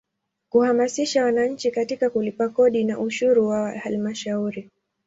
[0.49, 4.69] Kuhamasisha wananchi katika kulipa kodi na ushuru wa Halmashauri.